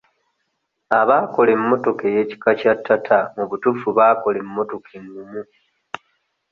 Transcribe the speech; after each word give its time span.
Abaakola 0.99 1.49
emmotoka 1.57 2.03
ey'ekika 2.09 2.51
kya 2.59 2.73
Tata 2.85 3.19
mu 3.35 3.43
butuufu 3.49 3.87
baakola 3.97 4.37
emmotoka 4.43 4.87
engumu. 4.99 5.41